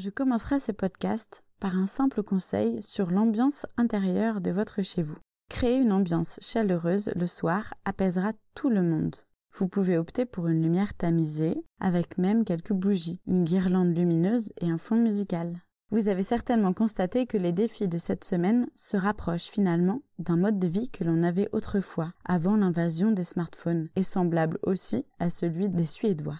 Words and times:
Je 0.00 0.08
commencerai 0.08 0.58
ce 0.60 0.72
podcast 0.72 1.42
par 1.58 1.76
un 1.76 1.84
simple 1.84 2.22
conseil 2.22 2.82
sur 2.82 3.10
l'ambiance 3.10 3.66
intérieure 3.76 4.40
de 4.40 4.50
votre 4.50 4.80
chez 4.80 5.02
vous. 5.02 5.18
Créer 5.50 5.76
une 5.76 5.92
ambiance 5.92 6.38
chaleureuse 6.40 7.12
le 7.16 7.26
soir 7.26 7.74
apaisera 7.84 8.32
tout 8.54 8.70
le 8.70 8.80
monde. 8.80 9.14
Vous 9.58 9.68
pouvez 9.68 9.98
opter 9.98 10.24
pour 10.24 10.48
une 10.48 10.62
lumière 10.62 10.94
tamisée, 10.94 11.62
avec 11.80 12.16
même 12.16 12.46
quelques 12.46 12.72
bougies, 12.72 13.20
une 13.26 13.44
guirlande 13.44 13.94
lumineuse 13.94 14.54
et 14.62 14.70
un 14.70 14.78
fond 14.78 14.96
musical. 14.96 15.52
Vous 15.90 16.06
avez 16.06 16.22
certainement 16.22 16.72
constaté 16.72 17.26
que 17.26 17.36
les 17.36 17.52
défis 17.52 17.88
de 17.88 17.98
cette 17.98 18.24
semaine 18.24 18.66
se 18.76 18.96
rapprochent 18.96 19.50
finalement 19.50 20.02
d'un 20.20 20.36
mode 20.36 20.60
de 20.60 20.68
vie 20.68 20.88
que 20.88 21.02
l'on 21.02 21.24
avait 21.24 21.48
autrefois, 21.52 22.12
avant 22.24 22.56
l'invasion 22.56 23.10
des 23.10 23.24
smartphones, 23.24 23.88
et 23.96 24.04
semblable 24.04 24.58
aussi 24.62 25.04
à 25.18 25.30
celui 25.30 25.68
des 25.68 25.86
Suédois. 25.86 26.38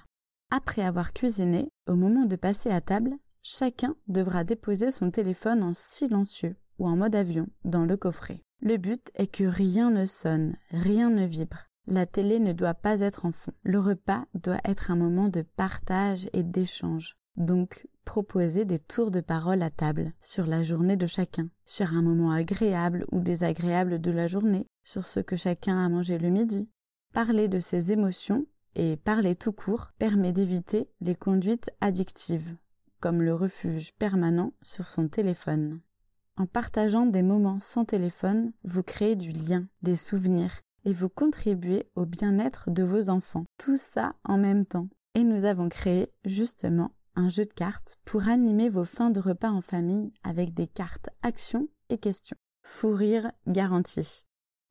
Après 0.52 0.82
avoir 0.82 1.12
cuisiné, 1.12 1.68
au 1.88 1.96
moment 1.96 2.26
de 2.26 2.36
passer 2.36 2.70
à 2.70 2.80
table, 2.80 3.12
chacun 3.42 3.96
devra 4.06 4.44
déposer 4.44 4.92
son 4.92 5.10
téléphone 5.10 5.64
en 5.64 5.74
silencieux 5.74 6.54
ou 6.78 6.86
en 6.86 6.96
mode 6.96 7.16
avion 7.16 7.48
dans 7.64 7.86
le 7.86 7.96
coffret. 7.96 8.40
Le 8.62 8.76
but 8.76 9.10
est 9.14 9.26
que 9.26 9.44
rien 9.44 9.90
ne 9.90 10.04
sonne, 10.04 10.54
rien 10.70 11.10
ne 11.10 11.24
vibre. 11.24 11.66
La 11.86 12.06
télé 12.06 12.38
ne 12.38 12.52
doit 12.52 12.74
pas 12.74 13.00
être 13.00 13.26
en 13.26 13.32
fond. 13.32 13.52
Le 13.64 13.80
repas 13.80 14.26
doit 14.34 14.60
être 14.64 14.92
un 14.92 14.96
moment 14.96 15.28
de 15.28 15.42
partage 15.42 16.28
et 16.32 16.44
d'échange. 16.44 17.16
Donc, 17.36 17.86
proposer 18.10 18.64
des 18.64 18.80
tours 18.80 19.12
de 19.12 19.20
parole 19.20 19.62
à 19.62 19.70
table 19.70 20.12
sur 20.20 20.44
la 20.44 20.64
journée 20.64 20.96
de 20.96 21.06
chacun, 21.06 21.48
sur 21.64 21.94
un 21.94 22.02
moment 22.02 22.32
agréable 22.32 23.06
ou 23.12 23.20
désagréable 23.20 24.00
de 24.00 24.10
la 24.10 24.26
journée, 24.26 24.66
sur 24.82 25.06
ce 25.06 25.20
que 25.20 25.36
chacun 25.36 25.78
a 25.78 25.88
mangé 25.88 26.18
le 26.18 26.28
midi. 26.28 26.68
Parler 27.14 27.46
de 27.46 27.60
ses 27.60 27.92
émotions 27.92 28.46
et 28.74 28.96
parler 28.96 29.36
tout 29.36 29.52
court 29.52 29.92
permet 29.96 30.32
d'éviter 30.32 30.90
les 31.00 31.14
conduites 31.14 31.70
addictives, 31.80 32.56
comme 32.98 33.22
le 33.22 33.32
refuge 33.32 33.92
permanent 33.96 34.54
sur 34.60 34.88
son 34.88 35.06
téléphone. 35.06 35.80
En 36.36 36.46
partageant 36.46 37.06
des 37.06 37.22
moments 37.22 37.60
sans 37.60 37.84
téléphone, 37.84 38.52
vous 38.64 38.82
créez 38.82 39.14
du 39.14 39.30
lien, 39.30 39.68
des 39.82 39.94
souvenirs, 39.94 40.58
et 40.84 40.92
vous 40.92 41.10
contribuez 41.10 41.86
au 41.94 42.06
bien-être 42.06 42.72
de 42.72 42.82
vos 42.82 43.08
enfants. 43.08 43.44
Tout 43.56 43.76
ça 43.76 44.16
en 44.24 44.36
même 44.36 44.66
temps. 44.66 44.88
Et 45.14 45.22
nous 45.22 45.44
avons 45.44 45.68
créé, 45.68 46.12
justement, 46.24 46.90
un 47.14 47.28
jeu 47.28 47.44
de 47.44 47.52
cartes 47.52 47.98
pour 48.04 48.28
animer 48.28 48.68
vos 48.68 48.84
fins 48.84 49.10
de 49.10 49.20
repas 49.20 49.50
en 49.50 49.60
famille 49.60 50.10
avec 50.22 50.54
des 50.54 50.66
cartes 50.66 51.10
actions 51.22 51.68
et 51.88 51.98
questions. 51.98 52.36
Fou 52.62 52.92
rire 52.92 53.30
garanti. 53.46 54.24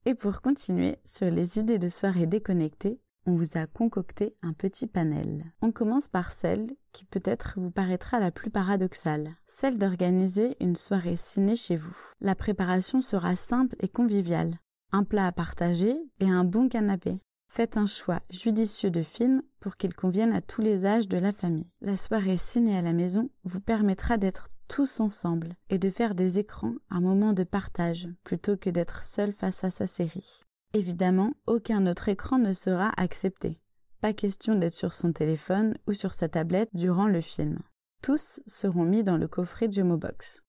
Et 0.05 0.15
pour 0.15 0.41
continuer 0.41 0.99
sur 1.05 1.29
les 1.29 1.59
idées 1.59 1.79
de 1.79 1.89
soirée 1.89 2.25
déconnectées, 2.25 2.99
on 3.25 3.35
vous 3.35 3.57
a 3.57 3.67
concocté 3.67 4.35
un 4.41 4.53
petit 4.53 4.87
panel. 4.87 5.43
On 5.61 5.71
commence 5.71 6.07
par 6.07 6.31
celle 6.31 6.71
qui 6.91 7.05
peut-être 7.05 7.55
vous 7.57 7.69
paraîtra 7.69 8.19
la 8.19 8.31
plus 8.31 8.49
paradoxale, 8.49 9.29
celle 9.45 9.77
d'organiser 9.77 10.55
une 10.59 10.75
soirée 10.75 11.15
ciné 11.15 11.55
chez 11.55 11.75
vous. 11.75 11.95
La 12.21 12.35
préparation 12.35 13.01
sera 13.01 13.35
simple 13.35 13.75
et 13.81 13.89
conviviale. 13.89 14.55
Un 14.91 15.03
plat 15.03 15.27
à 15.27 15.31
partager 15.31 15.95
et 16.19 16.29
un 16.29 16.43
bon 16.43 16.69
canapé. 16.69 17.21
Faites 17.51 17.77
un 17.77 17.87
choix 17.87 18.21
judicieux 18.29 18.91
de 18.91 19.01
films 19.01 19.41
pour 19.59 19.75
qu'ils 19.75 19.95
conviennent 19.95 20.33
à 20.33 20.41
tous 20.41 20.61
les 20.61 20.85
âges 20.85 21.07
de 21.07 21.17
la 21.17 21.31
famille. 21.31 21.73
La 21.81 21.95
soirée 21.95 22.37
ciné 22.37 22.77
à 22.77 22.83
la 22.83 22.93
maison 22.93 23.31
vous 23.43 23.59
permettra 23.59 24.17
d'être 24.17 24.47
tous 24.67 24.99
ensemble 24.99 25.49
et 25.71 25.79
de 25.79 25.89
faire 25.89 26.13
des 26.13 26.37
écrans 26.37 26.75
un 26.91 27.01
moment 27.01 27.33
de 27.33 27.43
partage 27.43 28.07
plutôt 28.23 28.55
que 28.55 28.69
d'être 28.69 29.03
seul 29.03 29.33
face 29.33 29.63
à 29.63 29.71
sa 29.71 29.87
série. 29.87 30.43
Évidemment, 30.73 31.33
aucun 31.47 31.87
autre 31.87 32.07
écran 32.07 32.37
ne 32.37 32.53
sera 32.53 32.91
accepté. 32.97 33.59
Pas 33.99 34.13
question 34.13 34.53
d'être 34.53 34.73
sur 34.73 34.93
son 34.93 35.11
téléphone 35.11 35.75
ou 35.87 35.93
sur 35.93 36.13
sa 36.13 36.29
tablette 36.29 36.69
durant 36.73 37.07
le 37.07 37.19
film. 37.19 37.57
Tous 38.03 38.41
seront 38.45 38.85
mis 38.85 39.03
dans 39.03 39.17
le 39.17 39.27
coffret 39.27 39.67
Box. 39.67 40.43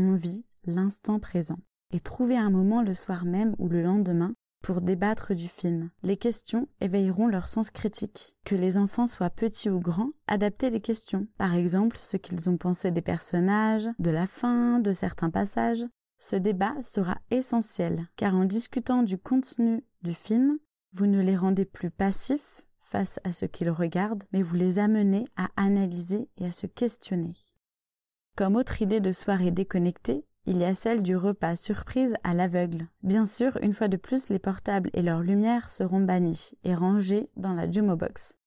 On 0.00 0.14
vit 0.14 0.44
l'instant 0.64 1.20
présent 1.20 1.60
et 1.92 2.00
trouver 2.00 2.36
un 2.36 2.50
moment 2.50 2.82
le 2.82 2.92
soir 2.92 3.24
même 3.24 3.54
ou 3.58 3.68
le 3.68 3.82
lendemain 3.82 4.34
pour 4.62 4.80
débattre 4.80 5.34
du 5.34 5.48
film. 5.48 5.90
Les 6.02 6.16
questions 6.16 6.68
éveilleront 6.80 7.26
leur 7.26 7.48
sens 7.48 7.70
critique. 7.70 8.36
Que 8.44 8.54
les 8.54 8.78
enfants 8.78 9.06
soient 9.06 9.30
petits 9.30 9.68
ou 9.68 9.80
grands, 9.80 10.12
adaptez 10.28 10.70
les 10.70 10.80
questions. 10.80 11.26
Par 11.36 11.54
exemple, 11.54 11.98
ce 11.98 12.16
qu'ils 12.16 12.48
ont 12.48 12.56
pensé 12.56 12.90
des 12.90 13.02
personnages, 13.02 13.90
de 13.98 14.10
la 14.10 14.26
fin, 14.26 14.78
de 14.78 14.92
certains 14.92 15.30
passages, 15.30 15.84
ce 16.18 16.36
débat 16.36 16.80
sera 16.80 17.18
essentiel, 17.30 18.06
car 18.16 18.36
en 18.36 18.44
discutant 18.44 19.02
du 19.02 19.18
contenu 19.18 19.84
du 20.02 20.14
film, 20.14 20.58
vous 20.92 21.06
ne 21.06 21.20
les 21.20 21.36
rendez 21.36 21.64
plus 21.64 21.90
passifs 21.90 22.62
face 22.78 23.18
à 23.24 23.32
ce 23.32 23.46
qu'ils 23.46 23.70
regardent, 23.70 24.24
mais 24.32 24.42
vous 24.42 24.54
les 24.54 24.78
amenez 24.78 25.24
à 25.36 25.48
analyser 25.56 26.28
et 26.36 26.46
à 26.46 26.52
se 26.52 26.66
questionner. 26.66 27.34
Comme 28.36 28.56
autre 28.56 28.82
idée 28.82 29.00
de 29.00 29.12
soirée 29.12 29.50
déconnectée, 29.50 30.24
il 30.46 30.58
y 30.58 30.64
a 30.64 30.74
celle 30.74 31.02
du 31.02 31.16
repas 31.16 31.56
surprise 31.56 32.14
à 32.24 32.34
l'aveugle. 32.34 32.86
Bien 33.02 33.26
sûr, 33.26 33.56
une 33.62 33.72
fois 33.72 33.88
de 33.88 33.96
plus, 33.96 34.28
les 34.28 34.38
portables 34.38 34.90
et 34.92 35.02
leurs 35.02 35.22
lumières 35.22 35.70
seront 35.70 36.00
bannis 36.00 36.52
et 36.64 36.74
rangés 36.74 37.30
dans 37.36 37.52
la 37.52 37.70
Jumo 37.70 37.96
Box. 37.96 38.38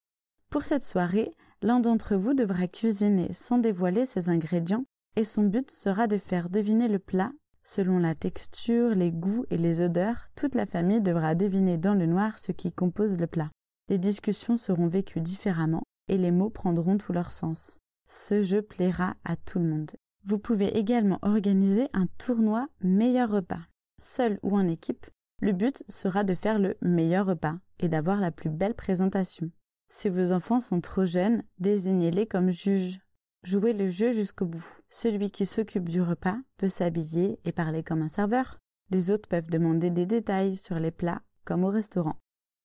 Pour 0.50 0.64
cette 0.64 0.82
soirée, 0.82 1.32
l'un 1.62 1.80
d'entre 1.80 2.16
vous 2.16 2.34
devra 2.34 2.66
cuisiner 2.68 3.32
sans 3.32 3.58
dévoiler 3.58 4.04
ses 4.04 4.28
ingrédients 4.28 4.84
et 5.16 5.24
son 5.24 5.44
but 5.44 5.70
sera 5.70 6.06
de 6.06 6.18
faire 6.18 6.50
deviner 6.50 6.88
le 6.88 6.98
plat 6.98 7.32
Selon 7.68 7.98
la 7.98 8.14
texture, 8.14 8.90
les 8.90 9.10
goûts 9.10 9.44
et 9.50 9.56
les 9.56 9.80
odeurs, 9.80 10.26
toute 10.36 10.54
la 10.54 10.66
famille 10.66 11.00
devra 11.00 11.34
deviner 11.34 11.78
dans 11.78 11.94
le 11.94 12.06
noir 12.06 12.38
ce 12.38 12.52
qui 12.52 12.70
compose 12.70 13.18
le 13.18 13.26
plat. 13.26 13.50
Les 13.88 13.98
discussions 13.98 14.56
seront 14.56 14.86
vécues 14.86 15.20
différemment 15.20 15.82
et 16.06 16.16
les 16.16 16.30
mots 16.30 16.48
prendront 16.48 16.96
tout 16.96 17.12
leur 17.12 17.32
sens. 17.32 17.80
Ce 18.06 18.40
jeu 18.40 18.62
plaira 18.62 19.16
à 19.24 19.34
tout 19.34 19.58
le 19.58 19.64
monde. 19.64 19.90
Vous 20.26 20.38
pouvez 20.38 20.76
également 20.76 21.20
organiser 21.22 21.88
un 21.92 22.08
tournoi 22.18 22.68
meilleur 22.80 23.30
repas. 23.30 23.60
Seul 24.00 24.40
ou 24.42 24.56
en 24.56 24.66
équipe, 24.66 25.06
le 25.40 25.52
but 25.52 25.84
sera 25.88 26.24
de 26.24 26.34
faire 26.34 26.58
le 26.58 26.76
meilleur 26.82 27.26
repas 27.26 27.56
et 27.78 27.88
d'avoir 27.88 28.20
la 28.20 28.32
plus 28.32 28.50
belle 28.50 28.74
présentation. 28.74 29.52
Si 29.88 30.08
vos 30.08 30.32
enfants 30.32 30.58
sont 30.58 30.80
trop 30.80 31.04
jeunes, 31.04 31.44
désignez-les 31.60 32.26
comme 32.26 32.50
juges. 32.50 32.98
Jouez 33.44 33.72
le 33.72 33.86
jeu 33.86 34.10
jusqu'au 34.10 34.46
bout. 34.46 34.66
Celui 34.88 35.30
qui 35.30 35.46
s'occupe 35.46 35.88
du 35.88 36.02
repas 36.02 36.38
peut 36.56 36.68
s'habiller 36.68 37.38
et 37.44 37.52
parler 37.52 37.84
comme 37.84 38.02
un 38.02 38.08
serveur. 38.08 38.58
Les 38.90 39.12
autres 39.12 39.28
peuvent 39.28 39.48
demander 39.48 39.90
des 39.90 40.06
détails 40.06 40.56
sur 40.56 40.80
les 40.80 40.90
plats, 40.90 41.22
comme 41.44 41.62
au 41.62 41.68
restaurant. 41.68 42.16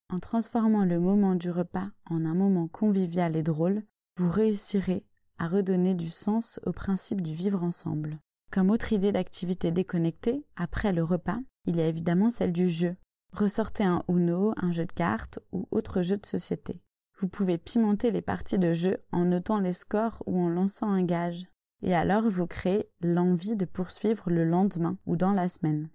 En 0.09 0.17
transformant 0.17 0.83
le 0.83 0.99
moment 0.99 1.35
du 1.35 1.51
repas 1.51 1.91
en 2.09 2.25
un 2.25 2.33
moment 2.33 2.67
convivial 2.67 3.35
et 3.35 3.43
drôle, 3.43 3.83
vous 4.17 4.31
réussirez 4.31 5.05
à 5.41 5.47
redonner 5.47 5.95
du 5.95 6.07
sens 6.07 6.59
au 6.67 6.71
principe 6.71 7.19
du 7.19 7.33
vivre 7.33 7.63
ensemble. 7.63 8.19
Comme 8.51 8.69
autre 8.69 8.93
idée 8.93 9.11
d'activité 9.11 9.71
déconnectée, 9.71 10.45
après 10.55 10.93
le 10.93 11.03
repas, 11.03 11.39
il 11.65 11.77
y 11.77 11.81
a 11.81 11.87
évidemment 11.87 12.29
celle 12.29 12.51
du 12.51 12.69
jeu. 12.69 12.95
Ressortez 13.33 13.83
un 13.83 14.03
Uno, 14.07 14.53
un 14.57 14.71
jeu 14.71 14.85
de 14.85 14.91
cartes 14.91 15.39
ou 15.51 15.65
autre 15.71 16.03
jeu 16.03 16.17
de 16.17 16.25
société. 16.27 16.79
Vous 17.19 17.27
pouvez 17.27 17.57
pimenter 17.57 18.11
les 18.11 18.21
parties 18.21 18.59
de 18.59 18.71
jeu 18.71 18.97
en 19.11 19.25
notant 19.25 19.59
les 19.59 19.73
scores 19.73 20.21
ou 20.27 20.39
en 20.39 20.47
lançant 20.47 20.91
un 20.91 21.01
gage. 21.01 21.47
Et 21.81 21.95
alors 21.95 22.29
vous 22.29 22.45
créez 22.45 22.87
l'envie 23.01 23.55
de 23.55 23.65
poursuivre 23.65 24.29
le 24.29 24.45
lendemain 24.45 24.99
ou 25.07 25.15
dans 25.15 25.33
la 25.33 25.49
semaine. 25.49 25.87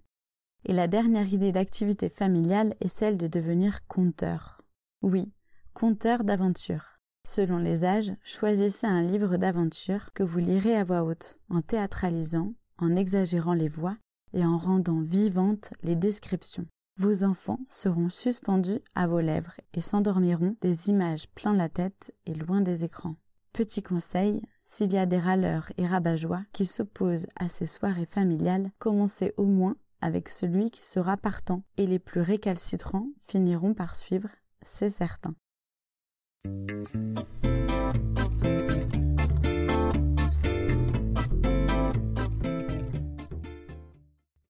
Et 0.65 0.73
la 0.73 0.89
dernière 0.89 1.31
idée 1.33 1.53
d'activité 1.53 2.09
familiale 2.09 2.75
est 2.81 2.89
celle 2.89 3.15
de 3.15 3.27
devenir 3.27 3.87
conteur. 3.87 4.61
Oui, 5.01 5.31
conteur 5.73 6.25
d'aventure. 6.25 6.96
Selon 7.29 7.57
les 7.57 7.83
âges, 7.83 8.13
choisissez 8.23 8.87
un 8.87 9.01
livre 9.01 9.35
d'aventure 9.35 10.13
que 10.13 10.23
vous 10.23 10.39
lirez 10.39 10.77
à 10.77 10.85
voix 10.85 11.03
haute, 11.03 11.41
en 11.49 11.59
théâtralisant, 11.59 12.53
en 12.77 12.95
exagérant 12.95 13.53
les 13.53 13.67
voix 13.67 13.97
et 14.31 14.45
en 14.45 14.57
rendant 14.57 15.01
vivantes 15.01 15.71
les 15.83 15.97
descriptions. 15.97 16.65
Vos 16.95 17.25
enfants 17.25 17.59
seront 17.67 18.07
suspendus 18.07 18.79
à 18.95 19.07
vos 19.07 19.19
lèvres 19.19 19.57
et 19.73 19.81
s'endormiront 19.81 20.55
des 20.61 20.87
images 20.87 21.27
plein 21.31 21.53
la 21.53 21.67
tête 21.67 22.15
et 22.27 22.33
loin 22.33 22.61
des 22.61 22.85
écrans. 22.85 23.17
Petit 23.51 23.83
conseil, 23.83 24.41
s'il 24.61 24.93
y 24.93 24.97
a 24.97 25.05
des 25.05 25.19
râleurs 25.19 25.69
et 25.75 25.85
rabat 25.85 26.15
qui 26.53 26.65
s'opposent 26.65 27.27
à 27.35 27.49
ces 27.49 27.65
soirées 27.65 28.05
familiales, 28.05 28.71
commencez 28.79 29.33
au 29.35 29.47
moins 29.47 29.75
avec 29.99 30.29
celui 30.29 30.71
qui 30.71 30.85
sera 30.85 31.17
partant, 31.17 31.63
et 31.75 31.87
les 31.87 31.99
plus 31.99 32.21
récalcitrants 32.21 33.09
finiront 33.19 33.73
par 33.73 33.97
suivre, 33.97 34.29
c'est 34.61 34.89
certain. 34.89 35.35